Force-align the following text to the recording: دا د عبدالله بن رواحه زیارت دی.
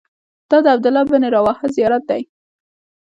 دا 0.49 0.57
د 0.63 0.67
عبدالله 0.73 1.03
بن 1.11 1.23
رواحه 1.35 1.67
زیارت 1.75 2.03
دی. 2.09 2.21